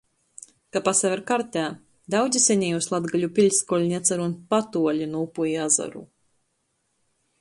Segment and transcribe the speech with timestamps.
[0.75, 1.65] Ka pasaver kartē,
[2.15, 6.03] daudzi senejūs latgaļu piļskolni atsarūn patuoli nu upu i azaru.